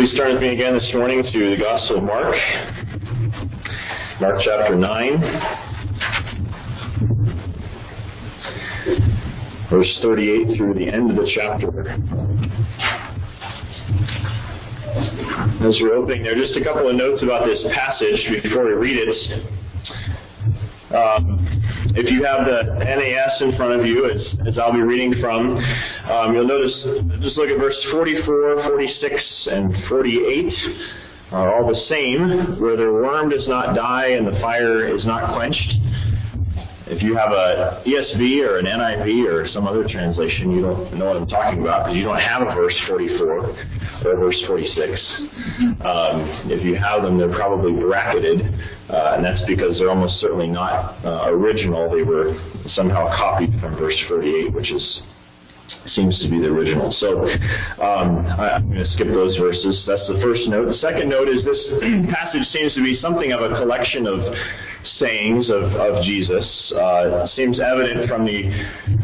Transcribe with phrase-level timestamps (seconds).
[0.00, 2.34] Please turn with me again this morning to the Gospel of Mark,
[4.18, 5.20] Mark chapter 9,
[9.68, 11.68] verse 38 through the end of the chapter.
[15.68, 18.96] As we're opening there, just a couple of notes about this passage before we read
[19.06, 19.44] it.
[20.96, 21.49] Um,
[21.96, 25.56] if you have the NAS in front of you, as, as I'll be reading from,
[25.56, 26.74] um, you'll notice,
[27.20, 30.52] just look at verse 44, 46, and 48
[31.32, 35.34] are all the same, where the worm does not die and the fire is not
[35.34, 35.74] quenched.
[36.90, 41.06] If you have a ESV or an NIV or some other translation, you don't know
[41.06, 44.98] what I'm talking about because you don't have a verse 44 or verse 46.
[45.86, 48.42] Um, if you have them, they're probably bracketed,
[48.90, 51.88] uh, and that's because they're almost certainly not uh, original.
[51.94, 52.34] They were
[52.74, 55.02] somehow copied from verse 48, which is
[55.94, 56.90] seems to be the original.
[56.98, 57.22] So
[57.78, 59.82] um, I, am going to skip those verses.
[59.86, 60.66] That's the first note.
[60.66, 61.60] The second note is this
[62.10, 64.18] passage seems to be something of a collection of
[64.98, 66.44] sayings of, of Jesus.
[66.76, 68.48] Uh, seems evident from the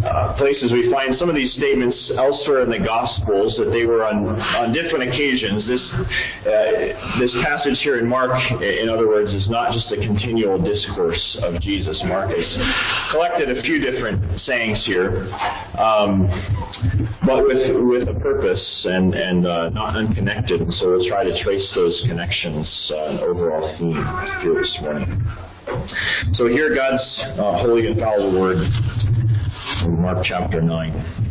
[0.07, 4.05] uh, places we find some of these statements elsewhere in the Gospels that they were
[4.05, 5.67] on, on different occasions.
[5.67, 10.63] This, uh, this passage here in Mark, in other words, is not just a continual
[10.63, 12.01] discourse of Jesus.
[12.07, 12.47] Mark has
[13.11, 15.29] collected a few different sayings here,
[15.79, 16.29] um,
[17.27, 20.61] but with, with a purpose and, and uh, not unconnected.
[20.79, 24.05] So we'll try to trace those connections, uh, overall theme
[24.43, 25.46] here this morning.
[26.35, 27.03] So hear God's
[27.39, 28.59] uh, holy and powerful word
[29.85, 31.27] in Mark chapter 9.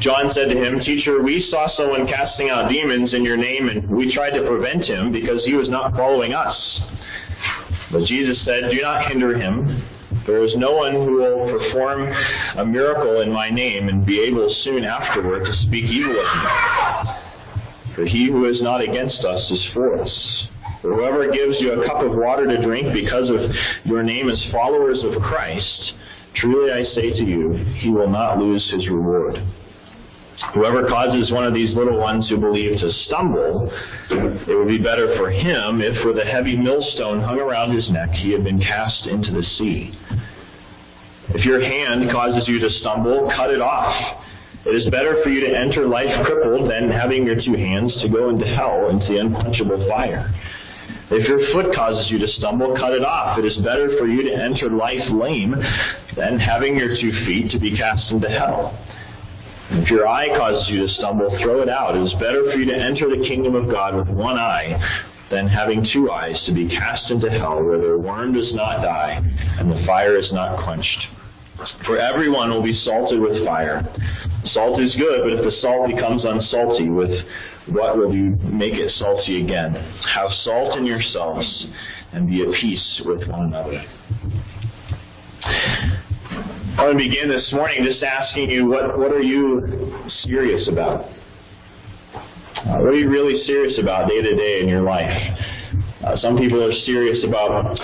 [0.00, 3.88] John said to him, Teacher, we saw someone casting out demons in your name, and
[3.88, 6.80] we tried to prevent him because he was not following us.
[7.90, 9.84] But Jesus said, Do not hinder him.
[10.26, 12.06] There is no one who will perform
[12.56, 17.94] a miracle in my name and be able soon afterward to speak evil of me.
[17.94, 20.48] For he who is not against us is for us.
[20.82, 23.38] Whoever gives you a cup of water to drink because of
[23.84, 25.94] your name as followers of Christ,
[26.34, 29.38] truly I say to you, he will not lose his reward.
[30.54, 33.70] Whoever causes one of these little ones who believe to stumble,
[34.10, 38.10] it would be better for him if with a heavy millstone hung around his neck
[38.10, 39.96] he had been cast into the sea.
[41.28, 44.24] If your hand causes you to stumble, cut it off.
[44.66, 48.08] It is better for you to enter life crippled than having your two hands to
[48.08, 50.32] go into hell, into the unquenchable fire.
[51.12, 53.38] If your foot causes you to stumble, cut it off.
[53.38, 55.54] It is better for you to enter life lame
[56.16, 58.72] than having your two feet to be cast into hell.
[59.70, 61.96] If your eye causes you to stumble, throw it out.
[61.96, 64.72] It is better for you to enter the kingdom of God with one eye
[65.30, 69.20] than having two eyes to be cast into hell, where their worm does not die
[69.58, 71.08] and the fire is not quenched.
[71.86, 73.82] For everyone will be salted with fire.
[74.46, 77.10] Salt is good, but if the salt becomes unsalty, with
[77.68, 79.74] what will you make it salty again?
[80.14, 81.66] Have salt in yourselves
[82.12, 83.84] and be at peace with one another.
[85.44, 91.04] I want to begin this morning just asking you, what, what are you serious about?
[92.14, 95.10] Uh, what are you really serious about day to day in your life?
[96.04, 97.78] Uh, some people are serious about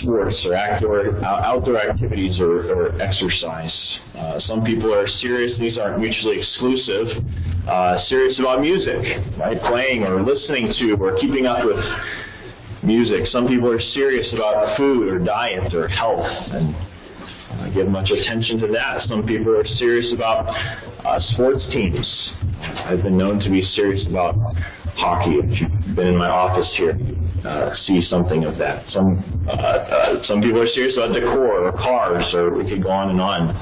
[0.00, 3.98] sports or outdoor, outdoor activities or, or exercise.
[4.16, 7.24] Uh, some people are serious, these aren't mutually exclusive,
[7.68, 9.60] uh, serious about music, right?
[9.62, 11.78] Playing or listening to or keeping up with
[12.82, 13.26] music.
[13.26, 16.74] Some people are serious about food or diet or health and
[17.50, 19.02] uh, give much attention to that.
[19.08, 20.46] Some people are serious about
[21.04, 22.06] uh, sports teams.
[22.84, 24.34] I've been known to be serious about
[24.96, 25.38] hockey.
[25.42, 26.98] If you've been in my office here,
[27.44, 28.84] uh, see something of that.
[28.90, 32.90] Some uh, uh, some people are serious about decor or cars, or we could go
[32.90, 33.54] on and on.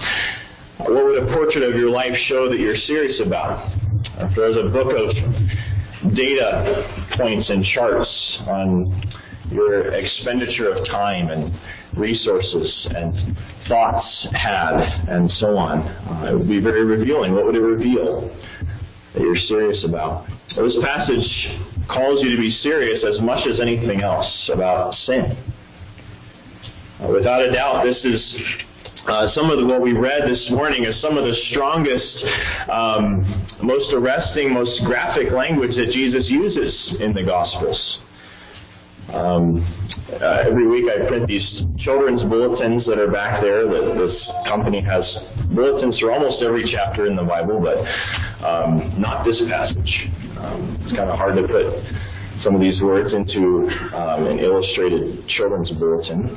[0.79, 3.73] What would a portrait of your life show that you're serious about?
[4.19, 9.03] If there's a book of data points and charts on
[9.51, 11.55] your expenditure of time and
[11.97, 13.37] resources and
[13.69, 14.75] thoughts had
[15.09, 17.33] and so on, uh, it would be very revealing.
[17.33, 18.29] What would it reveal
[19.15, 20.27] that you're serious about?
[20.57, 21.29] This passage
[21.89, 25.37] calls you to be serious as much as anything else about sin.
[27.13, 28.37] Without a doubt, this is
[29.07, 32.25] uh, some of the, what we read this morning is some of the strongest,
[32.69, 37.99] um, most arresting, most graphic language that Jesus uses in the Gospels.
[39.15, 39.63] Um,
[40.21, 41.47] uh, every week I print these
[41.79, 43.71] children's bulletins that are back there.
[43.71, 45.07] That this company has
[45.55, 47.79] bulletins for almost every chapter in the Bible, but
[48.45, 50.11] um, not this passage.
[50.39, 55.29] Um, it's kind of hard to put some of these words into um, an illustrated
[55.29, 56.37] children's bulletin.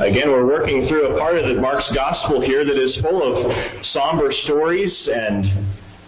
[0.00, 3.52] Again, we're working through a part of the Mark's gospel here that is full of
[3.92, 5.44] somber stories and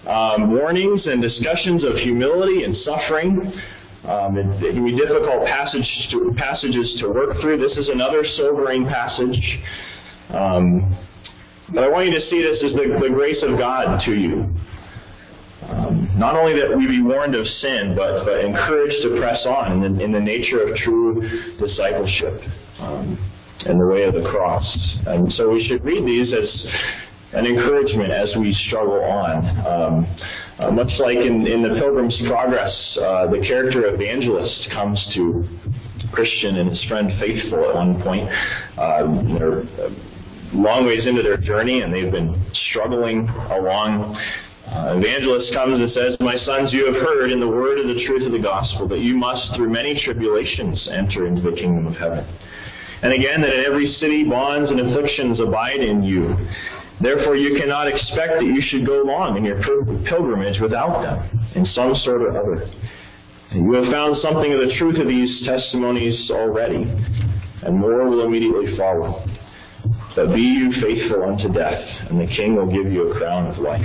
[0.09, 3.53] um, warnings and discussions of humility and suffering.
[4.09, 7.59] Um, it, it, can be difficult passage to, passages to work through.
[7.59, 9.61] This is another sobering passage.
[10.31, 10.97] Um,
[11.75, 14.57] but I want you to see this as the, the grace of God to you.
[15.69, 19.85] Um, not only that we be warned of sin, but, but encouraged to press on
[19.85, 21.21] in the, in the nature of true
[21.61, 22.41] discipleship
[22.81, 23.19] um,
[23.61, 24.65] and the way of the cross.
[25.07, 26.67] And so we should read these as
[27.33, 29.37] an encouragement as we struggle on.
[29.67, 30.17] Um,
[30.59, 35.45] uh, much like in, in the Pilgrim's Progress, uh, the character evangelist comes to
[36.13, 38.29] Christian and his friend Faithful at one point.
[38.77, 39.07] Uh,
[39.39, 39.91] they're a
[40.53, 44.17] long ways into their journey and they've been struggling along
[44.73, 48.07] uh, evangelist comes and says, My sons, you have heard in the word of the
[48.07, 51.95] truth of the gospel that you must, through many tribulations, enter into the kingdom of
[51.95, 52.25] heaven.
[53.03, 56.37] And again, that in every city bonds and afflictions abide in you.
[57.01, 59.61] Therefore, you cannot expect that you should go long in your
[60.07, 62.71] pilgrimage without them, in some sort or other.
[63.51, 66.87] And you have found something of the truth of these testimonies already,
[67.67, 69.27] and more will immediately follow.
[70.15, 73.59] But be you faithful unto death, and the King will give you a crown of
[73.59, 73.83] life.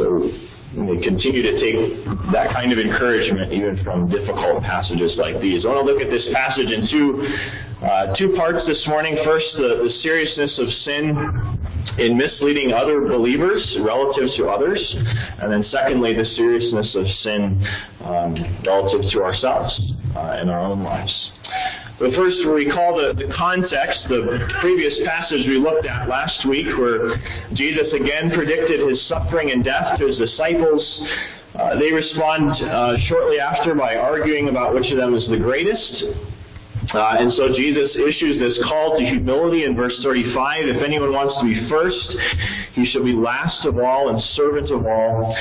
[0.00, 0.32] So
[0.76, 5.64] we continue to take that kind of encouragement even from difficult passages like these.
[5.64, 7.26] I want to look at this passage in two
[7.82, 9.18] uh, two parts this morning.
[9.24, 11.56] First, the, the seriousness of sin
[11.98, 14.80] in misleading other believers relative to others,
[15.40, 17.66] and then secondly, the seriousness of sin
[18.00, 18.34] um,
[18.66, 19.72] relative to ourselves
[20.16, 21.12] uh, in our own lives.
[21.98, 27.16] But first, recall the, the context, the previous passage we looked at last week, where
[27.54, 30.82] Jesus again predicted his suffering and death to his disciples.
[31.54, 36.04] Uh, they respond uh, shortly after by arguing about which of them is the greatest.
[36.94, 40.68] Uh, and so Jesus issues this call to humility in verse 35.
[40.68, 42.08] If anyone wants to be first,
[42.74, 45.36] he shall be last of all and servant of all.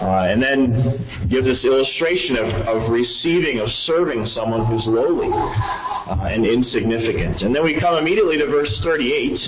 [0.00, 6.28] Uh, and then give this illustration of, of receiving, of serving someone who's lowly uh,
[6.28, 7.42] and insignificant.
[7.42, 9.40] And then we come immediately to verse 38,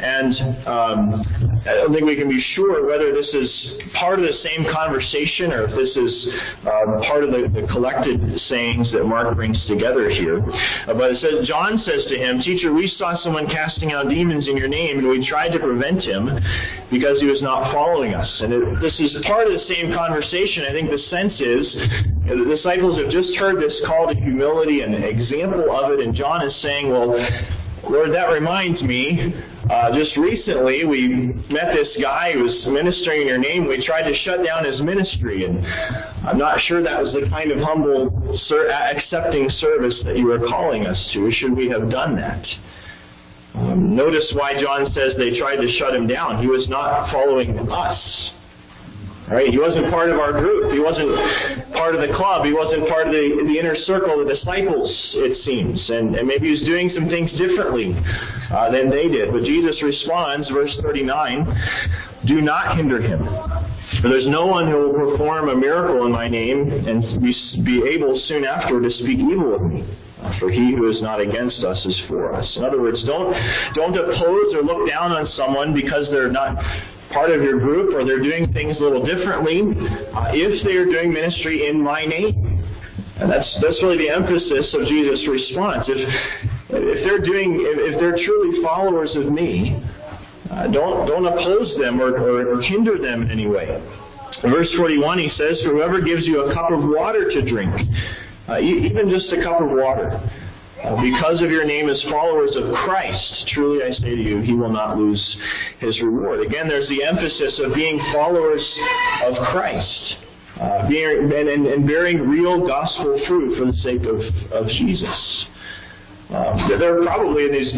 [0.00, 0.34] and
[0.66, 3.48] um, I don't think we can be sure whether this is
[3.94, 6.12] part of the same conversation or if this is
[6.66, 8.18] um, part of the, the, collected
[8.50, 10.42] sayings that Mark brings together here.
[10.42, 14.48] Uh, but it says, John says to him, Teacher, we saw someone casting out demons
[14.48, 16.26] in your name, and we tried to prevent him
[16.90, 18.28] because he was not following us.
[18.42, 21.64] And it, this is part of the same conversation, I think the sense is
[22.26, 26.14] the disciples have just heard this call to humility and an example of it, and
[26.14, 27.14] John is saying, well,
[27.88, 29.34] Lord, that reminds me,
[29.68, 31.08] uh, just recently we
[31.50, 33.66] met this guy who was ministering in your name.
[33.66, 35.66] We tried to shut down his ministry, and
[36.26, 40.38] I'm not sure that was the kind of humble, ser- accepting service that you were
[40.38, 41.30] calling us to.
[41.32, 42.46] Should we have done that?
[43.54, 46.40] Um, notice why John says they tried to shut him down.
[46.40, 48.30] He was not following us.
[49.30, 49.48] Right?
[49.48, 50.72] He wasn't part of our group.
[50.72, 52.44] He wasn't part of the club.
[52.44, 55.78] He wasn't part of the, the inner circle of the disciples, it seems.
[55.88, 57.94] And, and maybe he was doing some things differently
[58.50, 59.32] uh, than they did.
[59.32, 61.46] But Jesus responds, verse 39,
[62.26, 63.24] Do not hinder him.
[64.02, 67.32] For there's no one who will perform a miracle in my name and be,
[67.64, 69.86] be able soon after to speak evil of me.
[70.38, 72.46] For he who is not against us is for us.
[72.56, 73.34] In other words, don't,
[73.74, 76.56] don't oppose or look down on someone because they're not
[77.12, 79.62] part of your group or they're doing things a little differently
[80.12, 82.64] uh, if they are doing ministry in my name.
[83.20, 85.84] And that's that's really the emphasis of Jesus' response.
[85.86, 86.00] If
[86.70, 89.78] if they're doing if, if they're truly followers of me,
[90.50, 93.68] uh, don't don't oppose them or, or, or hinder them in any way.
[94.42, 97.70] In verse 41, he says, whoever gives you a cup of water to drink,
[98.48, 100.18] uh, even just a cup of water,
[100.82, 104.72] because of your name as followers of Christ, truly I say to you, he will
[104.72, 105.22] not lose
[105.78, 106.40] his reward.
[106.40, 108.62] Again, there's the emphasis of being followers
[109.24, 110.16] of Christ.
[110.60, 114.20] Uh, being, and, and, and, bearing real gospel fruit for the sake of,
[114.52, 115.46] of Jesus.
[116.28, 117.72] Um, there are probably in these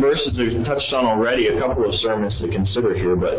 [0.00, 3.38] verses we've touched on already a couple of sermons to consider here, but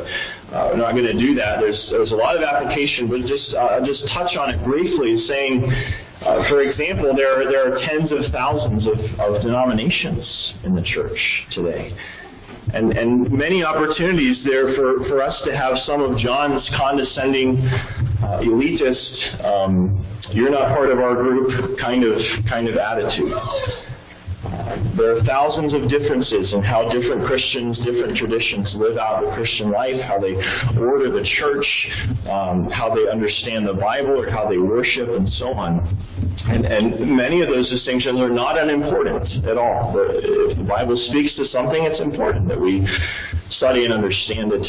[0.51, 1.59] uh, we're not going to do that.
[1.59, 5.67] There's there's a lot of application, but just uh, just touch on it briefly, saying
[6.21, 10.81] uh, for example, there are, there are tens of thousands of, of denominations in the
[10.83, 11.19] church
[11.51, 11.95] today.
[12.73, 17.57] And, and many opportunities there for, for us to have some of John's condescending,
[18.21, 23.33] uh, elitist, um, you're not part of our group kind of, kind of attitude.
[24.97, 29.71] There are thousands of differences in how different Christians, different traditions live out the Christian
[29.71, 30.33] life, how they
[30.79, 31.67] order the church,
[32.29, 35.79] um, how they understand the Bible, or how they worship, and so on.
[36.47, 39.93] And, and many of those distinctions are not unimportant at all.
[39.97, 42.87] If the Bible speaks to something, it's important that we
[43.49, 44.65] study and understand it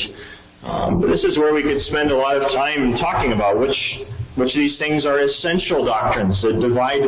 [0.62, 3.76] Um, but this is where we could spend a lot of time talking about which
[4.36, 7.02] which of these things are essential doctrines that divide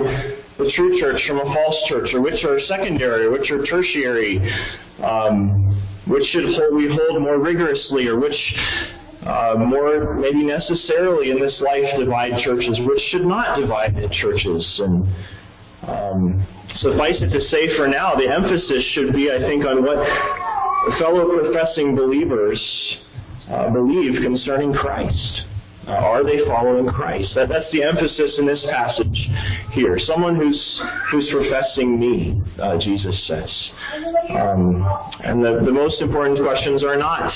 [0.59, 4.39] the true church from a false church, or which are secondary, or which are tertiary,
[5.03, 8.39] um, which should we hold more rigorously, or which
[9.27, 14.63] uh, more maybe necessarily in this life divide churches, which should not divide the churches.
[14.79, 15.09] And
[15.89, 16.47] um,
[16.77, 19.99] suffice it to say for now, the emphasis should be, I think, on what
[20.99, 22.61] fellow professing believers
[23.51, 25.43] uh, believe concerning Christ.
[25.87, 27.33] Uh, are they following Christ?
[27.35, 29.29] That, that's the emphasis in this passage
[29.73, 29.99] here.
[29.99, 33.71] Someone who's who's professing me, uh, Jesus says.
[34.31, 34.87] Um,
[35.23, 37.33] and the, the most important questions are not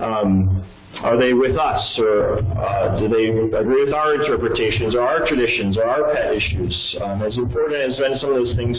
[0.00, 0.66] um,
[1.02, 3.26] are they with us, or uh, do they
[3.58, 6.96] agree with our interpretations, or our traditions, or our pet issues?
[7.02, 8.78] Um, as important as some of those things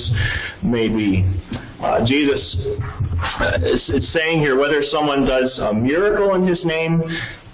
[0.63, 1.25] may be,
[1.85, 2.57] uh, Jesus
[3.39, 7.03] uh, is, is, saying here whether someone does a miracle in His name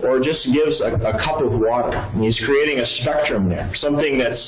[0.04, 1.94] or just gives a, a cup of water.
[1.94, 4.42] And he's creating a spectrum there, something that's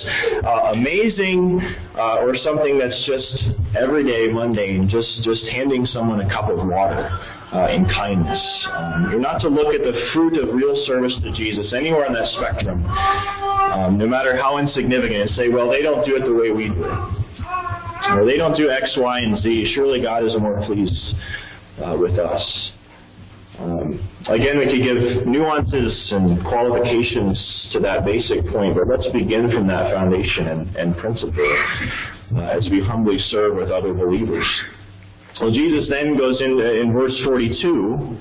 [0.43, 1.61] uh, amazing,
[1.95, 7.09] uh, or something that's just everyday, mundane, just just handing someone a cup of water
[7.53, 8.41] uh, in kindness.
[8.71, 12.13] Um, you're not to look at the fruit of real service to Jesus anywhere on
[12.13, 16.33] that spectrum, um, no matter how insignificant, and say, well, they don't do it the
[16.33, 17.22] way we do it.
[18.11, 19.73] Or they don't do X, Y, and Z.
[19.75, 21.15] Surely God is more pleased
[21.83, 22.71] uh, with us.
[23.59, 29.51] Um, again, we could give nuances and qualifications to that basic point, but let's begin
[29.51, 31.33] from that foundation and, and principle
[32.35, 34.45] uh, as we humbly serve with other believers.
[35.39, 38.17] Well, Jesus then goes in, in verse 42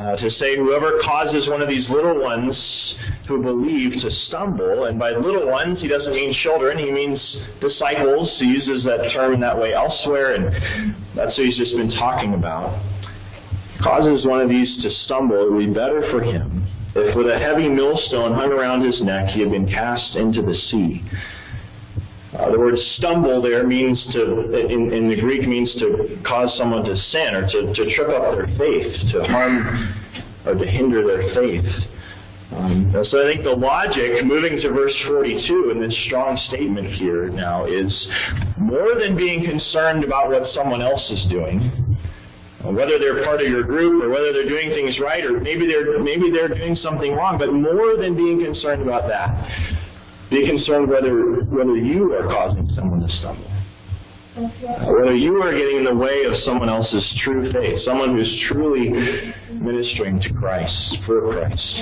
[0.00, 2.56] uh, to say, Whoever causes one of these little ones
[3.28, 7.20] who believe to stumble, and by little ones, he doesn't mean children, he means
[7.60, 8.34] disciples.
[8.38, 12.34] He uses that term in that way elsewhere, and that's what he's just been talking
[12.34, 12.80] about.
[13.82, 17.38] Causes one of these to stumble, it would be better for him if with a
[17.38, 21.04] heavy millstone hung around his neck he had been cast into the sea.
[22.32, 26.84] Uh, the word stumble there means to, in, in, the Greek, means to cause someone
[26.84, 29.94] to sin or to, to trip up their faith, to harm
[30.46, 31.66] or to hinder their faith.
[32.52, 37.28] Um, so I think the logic, moving to verse 42 in this strong statement here
[37.30, 37.90] now, is
[38.58, 41.70] more than being concerned about what someone else is doing,
[42.62, 45.98] whether they're part of your group or whether they're doing things right or maybe they're
[46.02, 49.30] maybe they're doing something wrong, but more than being concerned about that,
[50.30, 53.50] be concerned whether, whether you are causing someone to stumble.
[54.36, 58.88] Whether you are getting in the way of someone else's true faith, someone who's truly
[59.52, 61.76] ministering to Christ, for Christ.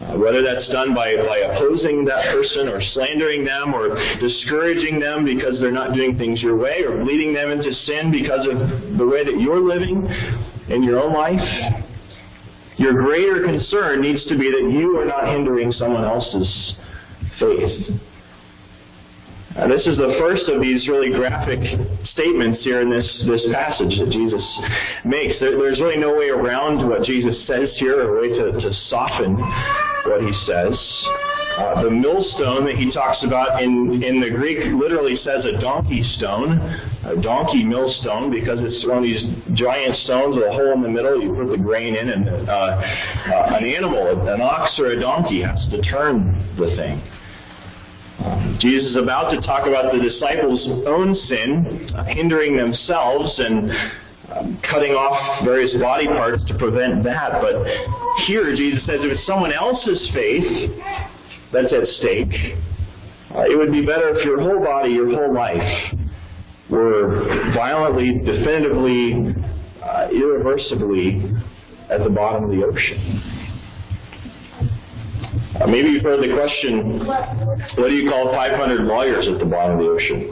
[0.00, 5.24] Uh, whether that's done by, by opposing that person or slandering them or discouraging them
[5.24, 9.06] because they're not doing things your way or leading them into sin because of the
[9.06, 10.04] way that you're living
[10.68, 11.40] in your own life.
[12.76, 16.74] Your greater concern needs to be that you are not hindering someone else's
[17.38, 18.00] faith.
[19.54, 21.62] Uh, this is the first of these really graphic
[22.10, 24.42] statements here in this, this passage that Jesus
[25.04, 25.38] makes.
[25.38, 29.38] There, there's really no way around what Jesus says here, or way to, to soften
[30.06, 30.74] what he says.
[31.54, 36.02] Uh, the millstone that he talks about in, in the Greek literally says a donkey
[36.18, 36.58] stone,
[37.06, 39.22] a donkey millstone, because it's one of these
[39.54, 41.22] giant stones with a hole in the middle.
[41.22, 45.42] You put the grain in, and uh, uh, an animal, an ox or a donkey,
[45.42, 46.98] has to turn the thing.
[48.60, 53.70] Jesus is about to talk about the disciples' own sin, hindering themselves and
[54.32, 57.42] um, cutting off various body parts to prevent that.
[57.42, 57.66] But
[58.26, 60.70] here, Jesus says if it's someone else's faith
[61.52, 62.56] that's at stake,
[63.34, 65.94] uh, it would be better if your whole body, your whole life,
[66.70, 69.34] were violently, definitively,
[69.82, 71.34] uh, irreversibly
[71.90, 73.33] at the bottom of the ocean.
[75.54, 79.78] Uh, maybe you've heard the question, what do you call 500 lawyers at the bottom
[79.78, 80.28] of the ocean?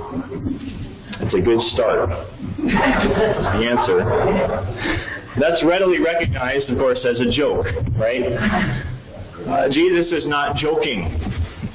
[1.20, 2.10] It's a good start.
[2.58, 4.02] the answer.
[5.38, 8.22] That's readily recognized, of course, as a joke, right?
[9.46, 11.06] Uh, Jesus is not joking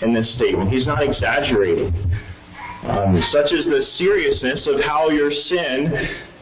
[0.02, 0.70] in this statement.
[0.70, 1.96] He's not exaggerating.
[2.84, 5.94] Um, such is the seriousness of how your sin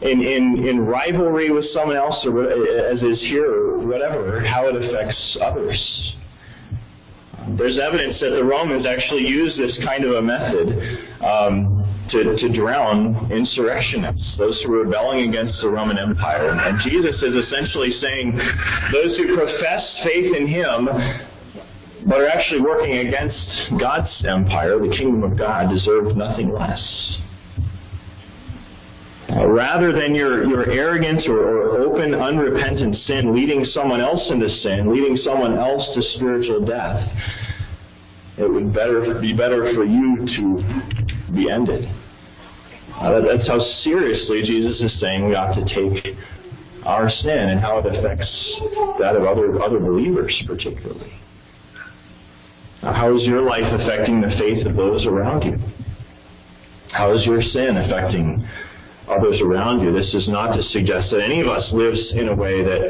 [0.02, 4.76] in, in, in rivalry with someone else, or as is here, or whatever, how it
[4.76, 6.16] affects others.
[7.58, 10.68] There's evidence that the Romans actually used this kind of a method
[11.22, 16.52] um, to, to drown insurrectionists, those who were rebelling against the Roman Empire.
[16.52, 18.38] And Jesus is essentially saying
[18.92, 20.90] those who profess faith in Him
[22.08, 23.38] but are actually working against
[23.80, 26.82] God's empire, the kingdom of God, deserve nothing less.
[29.36, 34.48] Uh, rather than your, your arrogant or, or open, unrepentant sin leading someone else into
[34.48, 37.10] sin, leading someone else to spiritual death,
[38.38, 41.86] it would better be better for you to be ended.
[42.96, 46.16] Uh, that's how seriously Jesus is saying we ought to take
[46.86, 48.30] our sin and how it affects
[49.00, 51.12] that of other other believers, particularly.
[52.82, 55.58] Uh, how is your life affecting the faith of those around you?
[56.92, 58.48] How is your sin affecting
[59.08, 59.92] others around you?
[59.92, 62.82] This is not to suggest that any of us lives in a way that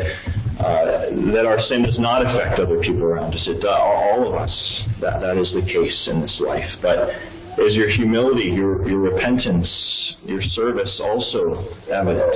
[0.60, 3.43] uh, that our sin does not affect other people around us.
[3.48, 4.84] It, uh, all of us.
[5.01, 7.10] That that is the case in this life, but
[7.57, 9.67] is your humility, your, your repentance,
[10.25, 12.34] your service also evident?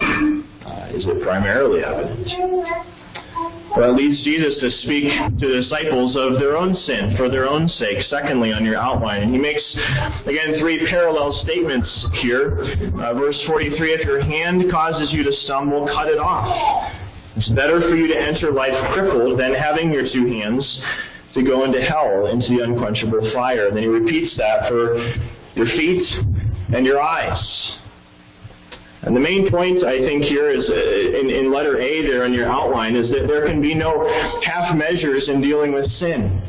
[0.00, 2.28] Uh, is it primarily evident?
[3.76, 7.46] Well, it leads Jesus to speak to the disciples of their own sin for their
[7.46, 7.98] own sake.
[8.08, 9.62] Secondly, on your outline, and he makes
[10.26, 11.88] again three parallel statements
[12.22, 12.58] here.
[12.98, 16.92] Uh, verse 43: If your hand causes you to stumble, cut it off.
[17.36, 20.64] It's better for you to enter life crippled than having your two hands
[21.34, 23.68] to go into hell, into the unquenchable fire.
[23.68, 24.96] And then he repeats that for
[25.54, 26.04] your feet
[26.74, 27.38] and your eyes.
[29.08, 32.34] And the main point, I think, here is uh, in, in letter A there in
[32.34, 34.04] your outline is that there can be no
[34.44, 36.44] half measures in dealing with sin.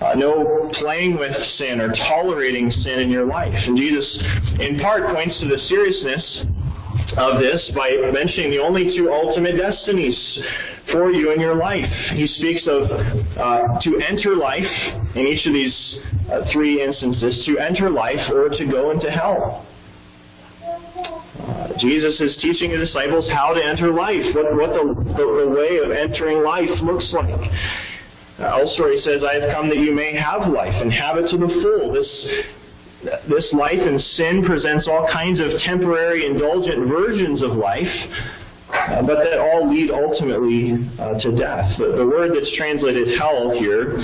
[0.00, 3.54] Uh, no playing with sin or tolerating sin in your life.
[3.54, 4.04] And Jesus,
[4.58, 6.46] in part, points to the seriousness
[7.16, 10.18] of this by mentioning the only two ultimate destinies
[10.90, 11.86] for you in your life.
[12.14, 14.66] He speaks of uh, to enter life
[15.14, 15.96] in each of these
[16.28, 19.64] uh, three instances, to enter life or to go into hell.
[21.80, 24.84] Jesus is teaching the disciples how to enter life, what, what the,
[25.16, 27.50] the, the way of entering life looks like.
[28.38, 31.36] Elsewhere he says, I have come that you may have life and have it to
[31.36, 31.92] the full.
[31.92, 32.08] This
[33.28, 37.88] this life in sin presents all kinds of temporary indulgent versions of life,
[38.68, 41.78] uh, but that all lead ultimately uh, to death.
[41.78, 43.96] The, the, word that's translated hell here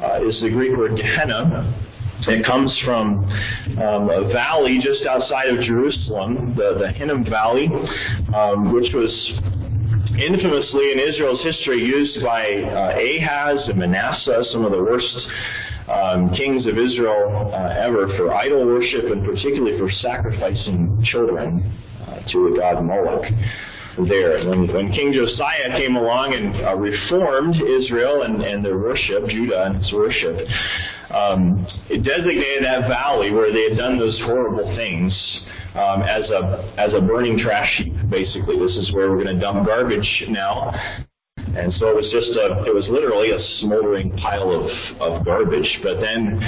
[0.00, 1.87] uh, is the Greek word Gehenna.
[2.26, 3.24] It comes from
[3.78, 7.68] um, a valley just outside of Jerusalem, the, the Hinnom Valley,
[8.34, 9.12] um, which was
[10.18, 15.16] infamously in Israel's history used by uh, Ahaz and Manasseh, some of the worst
[15.88, 22.20] um, kings of Israel uh, ever, for idol worship and particularly for sacrificing children uh,
[22.32, 23.24] to the god Moloch
[24.08, 24.46] there.
[24.48, 29.64] When, when King Josiah came along and uh, reformed Israel and, and their worship, Judah
[29.64, 30.36] and its worship,
[31.10, 35.12] um, it designated that valley where they had done those horrible things
[35.74, 37.94] um, as a as a burning trash heap.
[38.10, 40.72] Basically, this is where we're going to dump garbage now.
[41.38, 44.68] And so it was just a, it was literally a smoldering pile of,
[45.00, 46.38] of garbage, but then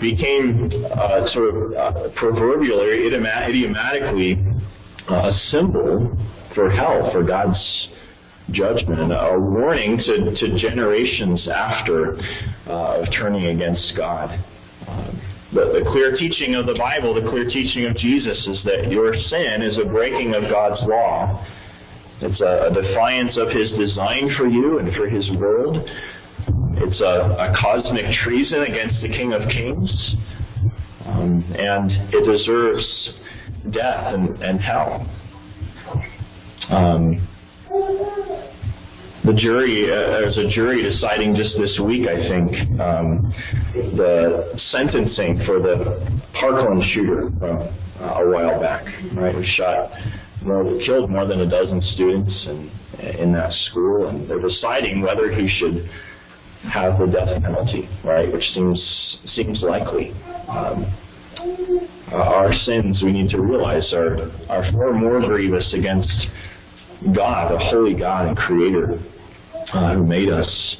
[0.00, 4.38] became uh, sort of uh, proverbially, idiomatically,
[5.10, 6.16] uh, a symbol
[6.54, 7.58] for hell, for God's
[8.50, 12.16] judgment, a warning to, to generations after
[12.66, 14.38] uh, of turning against God.
[15.52, 19.14] The, the clear teaching of the Bible, the clear teaching of Jesus is that your
[19.14, 21.46] sin is a breaking of God's law.
[22.20, 25.88] It's a, a defiance of His design for you and for His world.
[26.76, 30.16] It's a, a cosmic treason against the King of Kings.
[31.06, 33.10] Um, and it deserves
[33.70, 35.06] death and, and hell.
[36.70, 37.28] Um,
[39.24, 43.32] the jury, uh, there's a jury deciding just this week, I think, um,
[43.96, 48.84] the sentencing for the Parkland shooter uh, a while back,
[49.14, 49.34] right?
[49.34, 49.90] Who shot,
[50.42, 52.70] more, killed more than a dozen students in,
[53.18, 55.88] in that school, and they're deciding whether he should
[56.70, 58.30] have the death penalty, right?
[58.30, 60.12] Which seems seems likely.
[60.48, 60.94] Um,
[62.12, 66.12] uh, our sins, we need to realize, are are far more grievous against
[67.14, 68.98] God, a holy God and Creator
[69.72, 70.76] uh, who made us.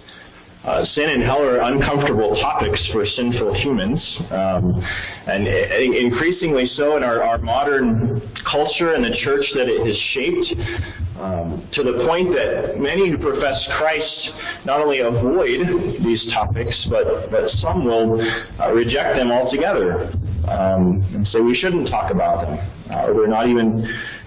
[0.64, 4.82] Uh, sin and hell are uncomfortable topics for sinful humans, um,
[5.26, 8.18] and increasingly so in our, our, modern
[8.50, 13.18] culture and the church that it has shaped, um, to the point that many who
[13.18, 14.30] profess Christ
[14.64, 18.18] not only avoid these topics, but, but some will
[18.58, 20.10] uh, reject them altogether
[20.48, 22.58] um, and say we shouldn't talk about them,
[22.90, 23.84] uh, or they're not even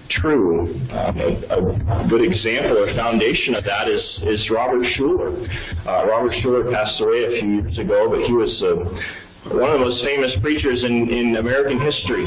[0.09, 0.73] true.
[0.91, 5.47] Um, a, a, good example or foundation of that is, is Robert Schuller.
[5.85, 9.79] Uh, Robert Schuller passed away a few years ago, but he was uh, one of
[9.79, 12.25] the most famous preachers in, in American history.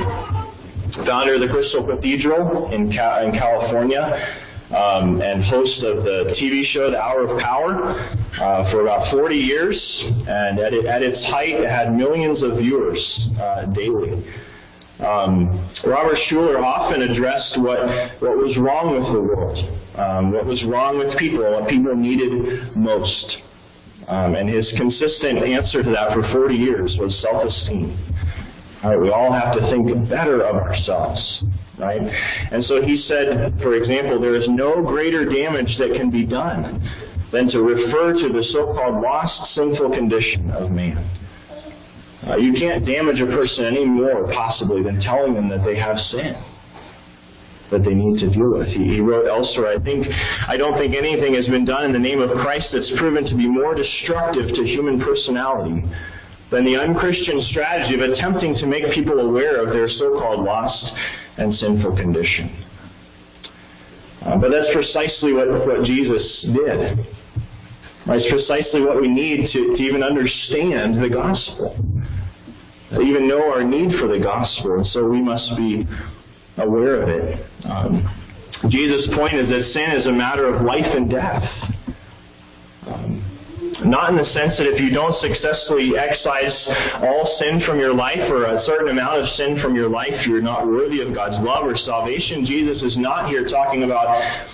[1.07, 4.47] Founder of the Crystal Cathedral in, Ca- in California.
[4.71, 7.91] Um, and host of the TV show The Hour of Power
[8.39, 9.77] uh, for about 40 years.
[10.29, 14.25] And at, it, at its height, it had millions of viewers uh, daily.
[15.01, 17.81] Um, Robert Schuller often addressed what,
[18.21, 19.57] what was wrong with the world,
[19.97, 23.39] um, what was wrong with people, what people needed most.
[24.09, 27.97] Um, and his consistent answer to that for 40 years was self-esteem.
[28.83, 31.45] All right, we all have to think better of ourselves,
[31.79, 32.01] right?
[32.51, 36.81] And so he said, for example, there is no greater damage that can be done
[37.33, 41.20] than to refer to the so-called lost sinful condition of man.
[42.27, 45.97] Uh, you can't damage a person any more, possibly, than telling them that they have
[46.11, 46.37] sin
[47.71, 48.67] that they need to deal with.
[48.69, 50.07] He, he, wrote elsewhere, I think,
[50.49, 53.37] I don't think anything has been done in the name of Christ that's proven to
[53.37, 55.87] be more destructive to human personality
[56.51, 60.85] than the unchristian strategy of attempting to make people aware of their so-called lost
[61.39, 62.67] and sinful condition.
[64.23, 67.07] Uh, but that's precisely what, what Jesus did.
[68.07, 71.77] It's precisely what we need to, to even understand the gospel,
[72.99, 75.87] even know our need for the gospel, and so we must be
[76.59, 77.47] aware of it.
[77.65, 78.09] Um,
[78.69, 81.45] Jesus' point is that sin is a matter of life and death.
[82.87, 83.31] Um,
[83.85, 86.53] not in the sense that if you don't successfully excise
[87.01, 90.43] all sin from your life or a certain amount of sin from your life, you're
[90.43, 92.45] not worthy of God's love or salvation.
[92.45, 94.09] Jesus is not here talking about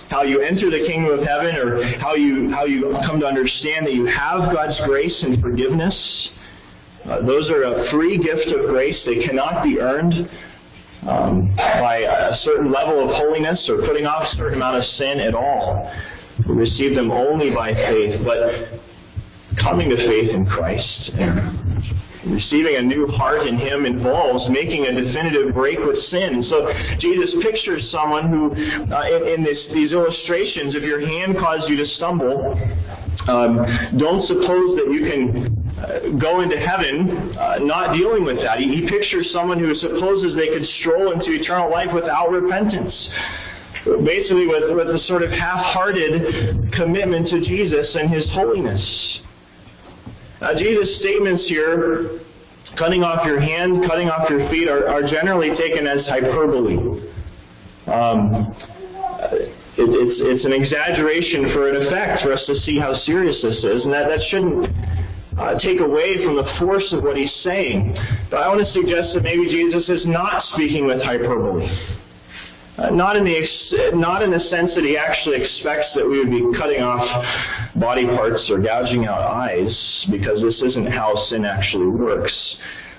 [0.09, 3.85] how you enter the kingdom of heaven or how you, how you come to understand
[3.87, 5.95] that you have God's grace and forgiveness.
[7.07, 8.97] Uh, those are a free gift of grace.
[9.05, 10.29] They cannot be earned
[11.07, 15.19] um, by a certain level of holiness or putting off a certain amount of sin
[15.19, 15.89] at all.
[16.47, 18.19] We receive them only by faith.
[18.25, 18.81] But
[19.63, 24.91] coming to faith in Christ and receiving a new heart in Him involves making a
[24.91, 26.43] definitive break with sin.
[26.49, 26.67] So
[26.99, 28.51] Jesus pictures someone who,
[28.93, 32.53] uh, in, in this, these illustrations, if your hand caused you to stumble,
[33.27, 33.57] um,
[33.97, 35.66] don't suppose that you can
[36.19, 38.59] go into heaven uh, not dealing with that.
[38.59, 42.93] He, he pictures someone who supposes they could stroll into eternal life without repentance
[44.03, 48.83] basically with, with a sort of half-hearted commitment to Jesus and His holiness.
[50.41, 52.19] Now, Jesus' statements here,
[52.77, 56.77] cutting off your hand, cutting off your feet, are, are generally taken as hyperbole.
[57.87, 58.53] Um,
[59.77, 63.57] it, it's, it's an exaggeration for an effect for us to see how serious this
[63.63, 64.69] is, and that, that shouldn't
[65.37, 67.95] uh, take away from the force of what he's saying.
[68.29, 71.69] But I want to suggest that maybe Jesus is not speaking with hyperbole.
[72.77, 76.19] Uh, not in the ex- not in the sense that he actually expects that we
[76.19, 77.09] would be cutting off
[77.75, 82.33] body parts or gouging out eyes, because this isn't how sin actually works.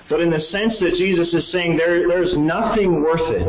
[0.09, 3.47] But in the sense that Jesus is saying there, there's nothing worth it.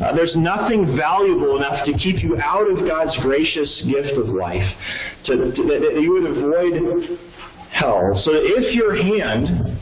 [0.00, 4.64] Uh, there's nothing valuable enough to keep you out of God's gracious gift of life,
[5.26, 7.18] to, to, that, that you would avoid
[7.74, 8.20] hell.
[8.24, 9.78] So if your hand,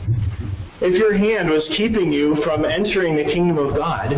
[0.81, 4.11] if your hand was keeping you from entering the kingdom of God,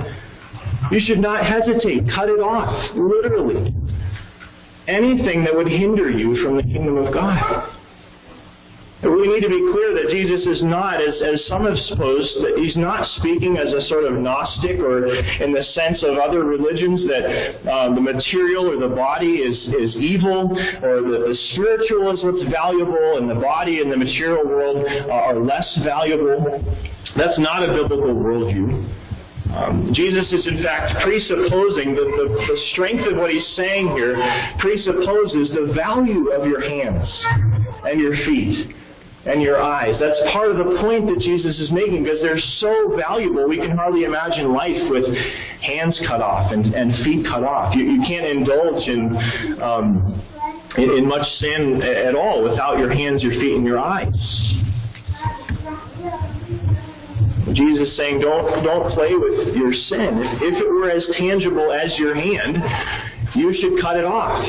[0.92, 2.04] you should not hesitate.
[2.16, 3.74] Cut it off, literally.
[4.88, 7.70] Anything that would hinder you from the kingdom of God.
[9.04, 12.56] We need to be clear that Jesus is not, as, as some have supposed, that
[12.56, 15.06] he's not speaking as a sort of Gnostic or
[15.44, 19.96] in the sense of other religions that uh, the material or the body is, is
[20.00, 20.48] evil
[20.82, 25.36] or the, the spiritual is what's valuable and the body and the material world are
[25.44, 26.64] less valuable.
[27.18, 28.80] That's not a biblical worldview.
[29.56, 34.16] Um, Jesus is in fact presupposing that the, the strength of what he's saying here
[34.60, 37.08] presupposes the value of your hands
[37.86, 38.76] and your feet
[39.26, 39.96] and your eyes.
[40.00, 43.48] That's part of the point that Jesus is making because they're so valuable.
[43.48, 45.06] We can hardly imagine life with
[45.62, 47.76] hands cut off and, and feet cut off.
[47.76, 50.22] You, you can't indulge in, um,
[50.78, 54.14] in, in much sin at all without your hands, your feet, and your eyes.
[57.54, 60.20] Jesus is saying, don't, don't play with your sin.
[60.22, 62.58] If, if it were as tangible as your hand,
[63.34, 64.46] you should cut it off.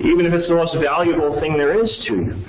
[0.00, 2.44] Even if it's the most valuable thing there is to you.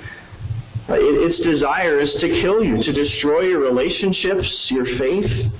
[0.88, 5.50] Its desire is to kill you, to destroy your relationships, your faith.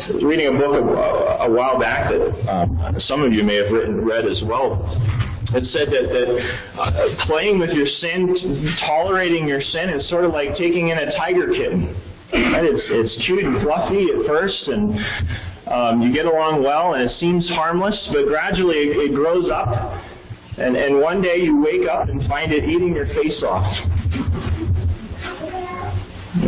[0.00, 3.56] I was reading a book a, a while back that um, some of you may
[3.56, 4.80] have written, read as well.
[5.52, 10.32] It said that, that uh, playing with your sin, tolerating your sin, is sort of
[10.32, 11.94] like taking in a tiger kitten.
[12.32, 12.64] Right?
[12.64, 14.94] It's, it's cute and fluffy at first, and
[15.66, 19.68] um, you get along well, and it seems harmless, but gradually it, it grows up,
[20.60, 23.64] and, and one day you wake up and find it eating your face off.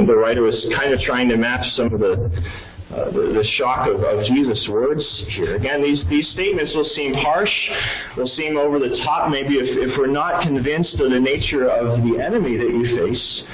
[0.06, 2.30] The writer was kind of trying to match some of the
[2.92, 5.56] uh, the, the, shock of, of Jesus' words here.
[5.56, 7.48] Again, these, these statements will seem harsh,
[8.18, 12.04] will seem over the top, maybe if, if we're not convinced of the nature of
[12.04, 13.44] the enemy that you face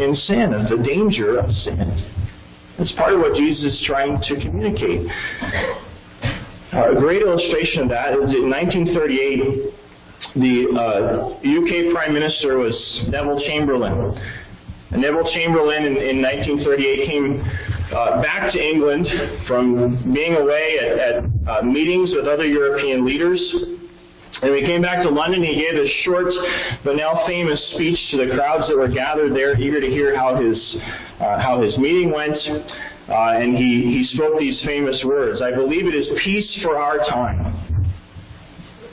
[0.00, 1.84] in sin, of the danger of sin.
[2.78, 5.04] It's part of what Jesus is trying to communicate.
[6.72, 9.81] Uh, a great illustration of that is in 1938,
[10.34, 12.74] the uh, UK Prime Minister was
[13.08, 14.16] Neville Chamberlain.
[14.90, 17.40] And Neville Chamberlain in, in 1938 came
[17.92, 19.06] uh, back to England
[19.46, 23.40] from being away at, at uh, meetings with other European leaders.
[24.40, 26.26] And when he came back to London, he gave a short
[26.84, 30.36] but now famous speech to the crowds that were gathered there, eager to hear how
[30.36, 30.58] his
[31.20, 32.36] uh, how his meeting went.
[33.08, 36.98] Uh, and he, he spoke these famous words I believe it is peace for our
[37.10, 37.61] time.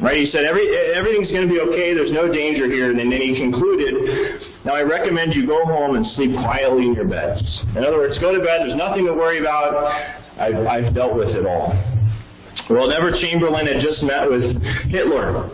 [0.01, 0.23] Right?
[0.23, 0.63] He said, Every,
[0.95, 2.89] everything's going to be okay, there's no danger here.
[2.89, 7.07] And then he concluded, Now I recommend you go home and sleep quietly in your
[7.07, 7.43] beds.
[7.75, 9.75] In other words, go to bed, there's nothing to worry about.
[10.39, 11.75] I've, I've dealt with it all.
[12.69, 15.51] Well, Neville Chamberlain had just met with Hitler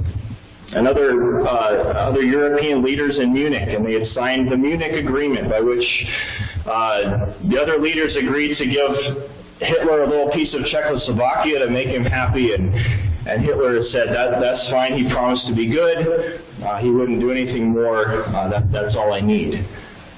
[0.74, 5.50] and other, uh, other European leaders in Munich, and they had signed the Munich Agreement
[5.50, 5.86] by which
[6.66, 9.30] uh, the other leaders agreed to give
[9.60, 12.74] Hitler a little piece of Czechoslovakia to make him happy, and,
[13.26, 14.94] and Hitler said that that's fine.
[14.94, 16.42] He promised to be good.
[16.64, 18.26] Uh, he wouldn't do anything more.
[18.26, 19.66] Uh, that, that's all I need.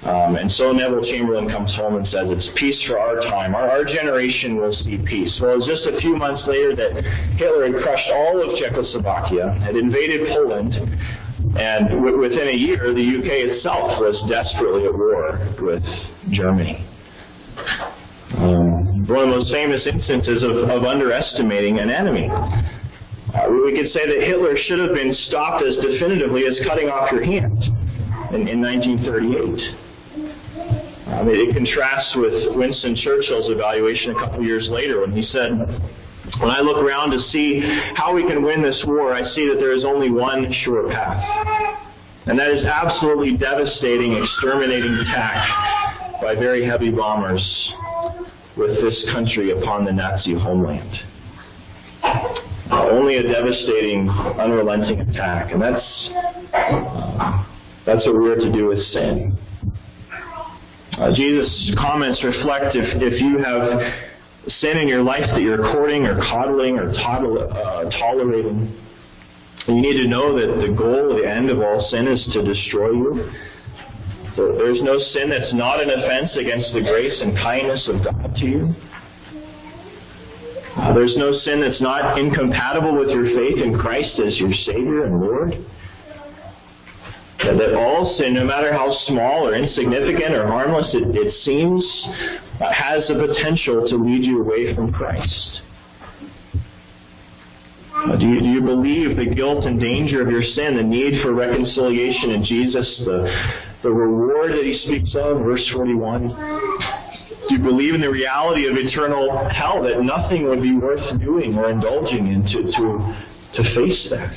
[0.03, 3.55] Um, and so Neville Chamberlain comes home and says, It's peace for our time.
[3.55, 5.33] Our, our generation will see peace.
[5.41, 7.03] Well, it was just a few months later that
[7.35, 10.73] Hitler had crushed all of Czechoslovakia, had invaded Poland,
[11.57, 15.83] and w- within a year, the UK itself was desperately at war with
[16.29, 16.85] Germany.
[18.37, 22.29] Um, one of the most famous instances of, of underestimating an enemy.
[23.33, 27.11] Uh, we could say that Hitler should have been stopped as definitively as cutting off
[27.11, 27.61] your hand
[28.31, 29.87] in, in 1938.
[31.07, 35.51] Um, it, it contrasts with Winston Churchill's evaluation a couple years later when he said,
[36.39, 37.59] when I look around to see
[37.95, 41.23] how we can win this war, I see that there is only one sure path.
[42.27, 47.43] And that is absolutely devastating, exterminating attack by very heavy bombers
[48.57, 50.91] with this country upon the Nazi homeland.
[52.71, 55.51] Only a devastating, unrelenting attack.
[55.51, 56.09] And that's,
[57.85, 59.37] that's what we're to do with sin.
[60.97, 63.79] Uh, Jesus' comments reflect if, if you have
[64.59, 68.75] sin in your life that you're courting or coddling or uh, tolerating,
[69.67, 72.91] you need to know that the goal, the end of all sin is to destroy
[72.91, 73.31] you.
[74.35, 78.45] There's no sin that's not an offense against the grace and kindness of God to
[78.45, 78.75] you.
[80.77, 85.05] Uh, there's no sin that's not incompatible with your faith in Christ as your Savior
[85.05, 85.65] and Lord
[87.55, 91.83] that all sin, no matter how small or insignificant or harmless it, it seems,
[92.59, 95.61] uh, has the potential to lead you away from Christ.
[97.95, 101.21] Uh, do, you, do you believe the guilt and danger of your sin, the need
[101.21, 106.29] for reconciliation in Jesus, the, the reward that he speaks of, verse 41?
[107.47, 111.55] Do you believe in the reality of eternal hell, that nothing would be worth doing
[111.55, 113.15] or indulging in to, to,
[113.55, 114.33] to face that?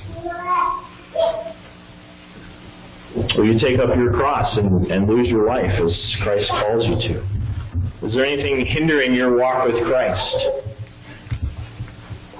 [3.36, 6.94] Will you take up your cross and, and lose your life as Christ calls you
[7.14, 8.06] to?
[8.06, 10.36] Is there anything hindering your walk with Christ?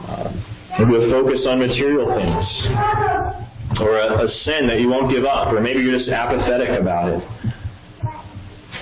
[0.07, 0.33] Uh,
[0.79, 2.47] maybe a focus on material things.
[3.81, 5.53] Or a, a sin that you won't give up.
[5.53, 7.23] Or maybe you're just apathetic about it.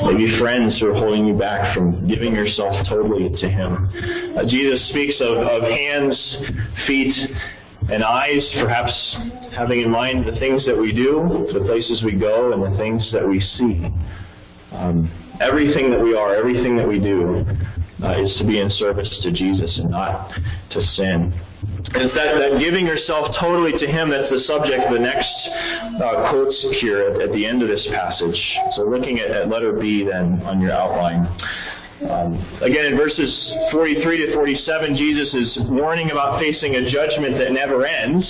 [0.03, 3.91] Maybe friends who are holding you back from giving yourself totally to Him.
[4.37, 6.37] Uh, Jesus speaks of, of hands,
[6.87, 7.15] feet,
[7.91, 8.93] and eyes, perhaps
[9.57, 13.09] having in mind the things that we do, the places we go, and the things
[13.13, 13.89] that we see.
[14.73, 17.45] Um, everything that we are, everything that we do,
[18.03, 20.31] uh, is to be in service to Jesus and not
[20.71, 21.35] to sin.
[21.63, 25.35] It's that, that giving yourself totally to Him that's the subject of the next
[25.99, 28.39] uh, quotes here at, at, the end of this passage.
[28.77, 31.27] So looking at, at letter B then on your outline.
[32.09, 33.31] Um, again, in verses
[33.73, 38.23] 43 to 47, Jesus is warning about facing a judgment that never ends,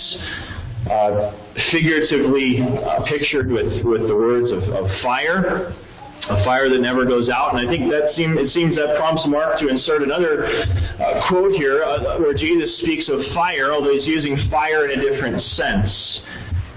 [0.88, 1.36] uh,
[1.70, 5.76] figuratively uh, pictured with, with the words of, of fire
[6.26, 7.54] a fire that never goes out.
[7.54, 11.52] And I think that seem, it seems that prompts Mark to insert another uh, quote
[11.52, 16.20] here uh, where Jesus speaks of fire, although he's using fire in a different sense.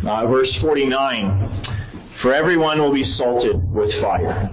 [0.08, 4.50] Uh, verse 49 For everyone will be salted with fire.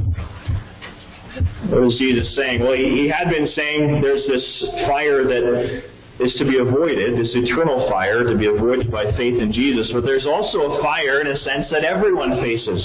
[1.70, 2.61] What was Jesus saying?
[2.61, 4.44] Well, he, he had been saying there's this
[4.88, 5.85] fire that
[6.18, 10.03] is to be avoided, this eternal fire to be avoided by faith in Jesus, but
[10.03, 12.83] there's also a fire in a sense that everyone faces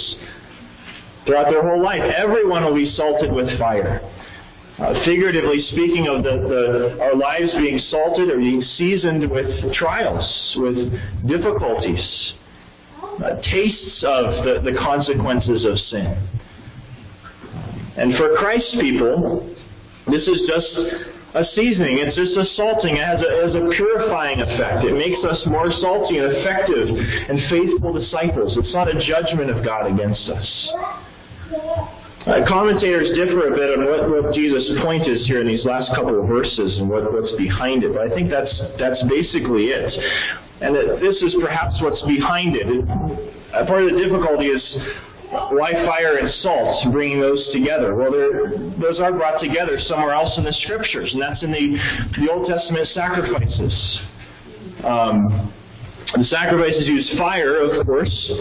[1.25, 2.01] throughout their whole life.
[2.15, 4.01] Everyone will be salted with fire.
[4.79, 10.57] Uh, figuratively speaking of the, the, our lives being salted or being seasoned with trials,
[10.57, 10.91] with
[11.27, 12.33] difficulties,
[13.23, 16.27] uh, tastes of the, the consequences of sin.
[17.95, 19.53] And for Christ's people,
[20.07, 20.67] This is just
[21.36, 21.99] a seasoning.
[21.99, 22.97] It's just a salting.
[22.97, 24.83] It has a, it has a purifying effect.
[24.83, 28.57] It makes us more salty and effective and faithful disciples.
[28.57, 30.47] It's not a judgment of God against us.
[32.23, 35.91] Uh, commentators differ a bit on what, what Jesus' point is here in these last
[35.93, 39.91] couple of verses and what, what's behind it, but I think that's that's basically it.
[40.61, 42.67] And that this is perhaps what's behind it.
[42.71, 42.83] it
[43.53, 44.63] uh, part of the difficulty is
[45.51, 47.95] why fire and salt, bringing those together?
[47.95, 48.11] Well,
[48.79, 51.77] those are brought together somewhere else in the scriptures, and that's in the,
[52.21, 53.99] the Old Testament sacrifices.
[54.85, 55.53] Um,
[56.15, 58.31] the sacrifices used fire, of course,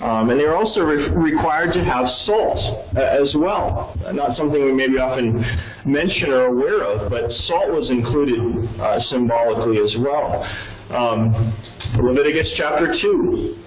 [0.00, 2.58] um, and they were also re- required to have salt
[2.96, 3.96] uh, as well.
[4.12, 5.44] Not something we maybe often
[5.86, 8.40] mention or are aware of, but salt was included
[8.80, 10.44] uh, symbolically as well.
[10.90, 11.56] Um,
[12.02, 13.64] Leviticus chapter 2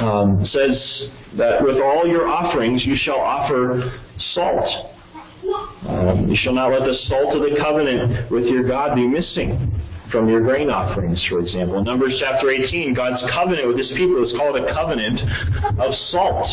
[0.00, 4.00] um, says that with all your offerings you shall offer
[4.34, 4.88] salt.
[5.88, 9.81] Um, you shall not let the salt of the covenant with your God be missing
[10.12, 11.78] from your grain offerings, for example.
[11.78, 15.18] In Numbers chapter 18, God's covenant with his people is called a covenant
[15.80, 16.46] of salt.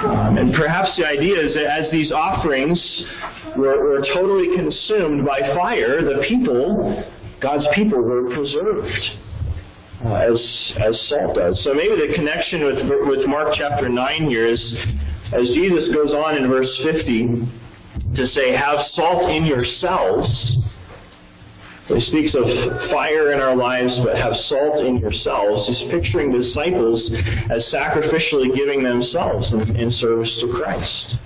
[0.00, 2.80] Um, and perhaps the idea is that as these offerings
[3.56, 7.04] were, were totally consumed by fire, the people,
[7.40, 9.04] God's people, were preserved
[10.04, 11.60] uh, as as salt does.
[11.64, 14.60] So maybe the connection with with Mark chapter nine here is
[15.32, 17.26] as Jesus goes on in verse fifty
[18.14, 20.58] to say, "Have salt in yourselves."
[21.88, 22.44] He speaks of
[22.90, 25.66] fire in our lives, but have salt in yourselves.
[25.68, 27.02] He's picturing disciples
[27.50, 31.16] as sacrificially giving themselves in, in service to Christ.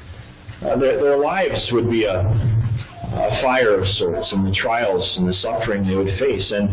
[0.63, 5.29] Uh, their, their lives would be a, a fire of sorts, and the trials and
[5.29, 6.53] the suffering they would face.
[6.55, 6.71] And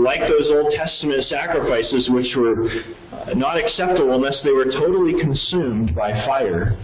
[0.00, 2.70] like those Old Testament sacrifices, which were
[3.10, 6.78] uh, not acceptable unless they were totally consumed by fire,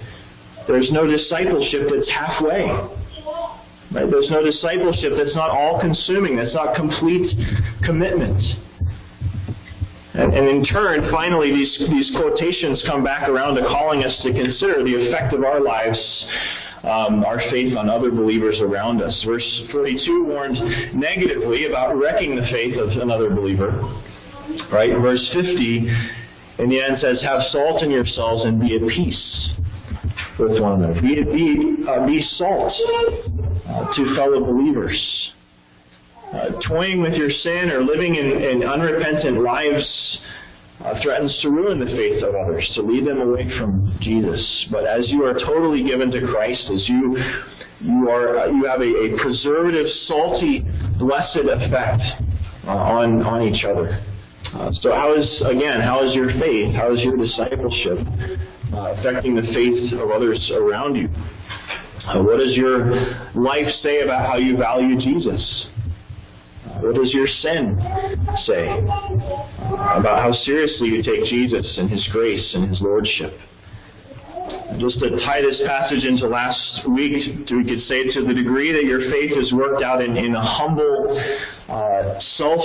[0.66, 2.97] there's no discipleship that's halfway.
[3.92, 4.10] Right?
[4.10, 7.32] There's no discipleship that's not all consuming, that's not complete
[7.84, 8.42] commitment.
[10.14, 14.32] And, and, in turn, finally, these, these quotations come back around to calling us to
[14.32, 15.98] consider the effect of our lives
[16.82, 19.24] um, our faith on other believers around us.
[19.26, 20.58] Verse 42 warns
[20.94, 23.70] negatively about wrecking the faith of another believer.
[24.72, 24.92] Right?
[25.00, 25.88] Verse 50
[26.58, 29.50] in the end says, Have salt in yourselves and be at peace
[30.38, 31.00] with one another.
[31.00, 32.72] Be, be, uh, be salt
[33.66, 35.32] uh, to fellow believers.
[36.32, 40.18] Uh, toying with your sin or living in, in unrepentant lives
[40.84, 44.68] uh, threatens to ruin the faith of others, to lead them away from Jesus.
[44.70, 47.18] But as you are totally given to Christ, as you
[47.80, 50.64] you are you have a, a preservative, salty,
[50.98, 52.02] blessed effect
[52.66, 54.04] uh, on on each other.
[54.54, 56.74] Uh, so how is again how is your faith?
[56.74, 58.37] How is your discipleship uh,
[58.78, 61.08] affecting the faith of others around you?
[62.06, 62.86] Uh, what does your
[63.34, 65.66] life say about how you value Jesus?
[66.80, 67.78] What does your sin
[68.46, 73.38] say about how seriously you take Jesus and His grace and His Lordship?
[74.78, 78.84] Just to tie this passage into last week, we could say to the degree that
[78.84, 81.20] your faith is worked out in, in a humble,
[81.68, 82.60] uh, self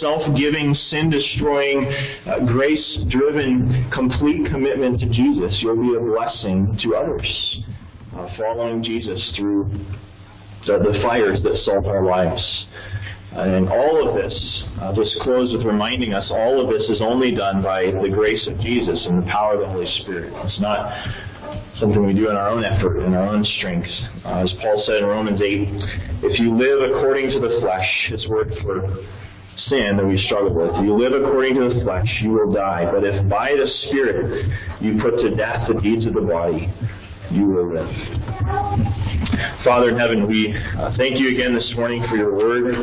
[0.00, 1.84] self-giving, sin-destroying,
[2.26, 7.58] uh, grace-driven, complete commitment to Jesus, you'll be a blessing to others,
[8.16, 9.70] uh, following Jesus through
[10.66, 12.66] the, the fires that salt our lives.
[13.32, 17.34] And all of this, I'll just close with reminding us, all of this is only
[17.34, 20.32] done by the grace of Jesus and the power of the Holy Spirit.
[20.46, 20.86] It's not
[21.78, 23.88] something we do in our own effort, in our own strength.
[24.24, 25.68] Uh, as Paul said in Romans 8,
[26.22, 29.04] if you live according to the flesh, his word for
[29.68, 30.74] sin that we struggle with.
[30.74, 32.90] If you live according to the flesh, you will die.
[32.90, 36.72] But if by the Spirit you put to death the deeds of the body,
[37.30, 37.88] you will live.
[39.64, 42.74] Father in heaven, we uh, thank you again this morning for your word.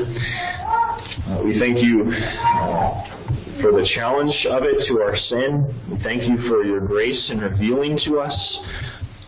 [1.27, 3.20] Uh, we thank you uh,
[3.59, 5.75] for the challenge of it to our sin.
[5.91, 8.59] We thank you for your grace in revealing to us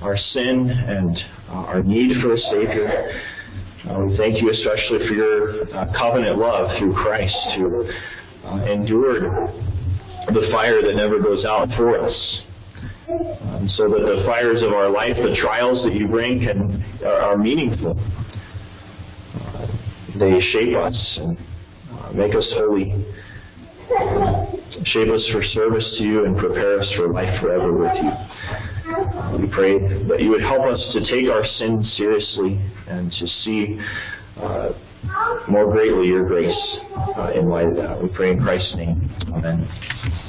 [0.02, 1.18] our sin and
[1.50, 3.22] uh, our need for a Savior.
[3.90, 7.90] Uh, we thank you especially for your uh, covenant love through Christ who
[8.70, 9.24] endured
[10.28, 12.42] the fire that never goes out for us.
[13.10, 17.22] Um, so that the fires of our life, the trials that you bring, can are,
[17.22, 18.00] are meaningful.
[19.36, 19.68] Uh,
[20.18, 21.38] they shape us and
[21.92, 23.06] uh, make us holy,
[24.86, 29.40] shape us for service to you, and prepare us for life forever with you.
[29.40, 33.80] We pray that you would help us to take our sin seriously and to see
[34.38, 34.74] uh,
[35.50, 36.78] more greatly your grace
[37.18, 38.02] uh, in light of that.
[38.02, 39.10] We pray in Christ's name.
[39.34, 40.24] Amen.